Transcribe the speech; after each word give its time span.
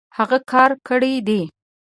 هغۀ 0.17 0.37
کار 0.51 0.71
کړی 0.87 1.13
دی 1.27 1.41